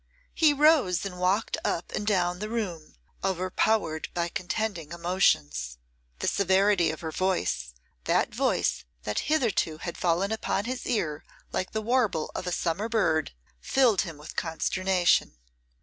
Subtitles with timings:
[0.33, 5.77] He rose and walked up and down the room, overpowered by contending emotions.
[6.17, 7.75] The severity of her voice,
[8.05, 12.89] that voice that hitherto had fallen upon his ear like the warble of a summer
[12.89, 15.37] bird, filled him with consternation.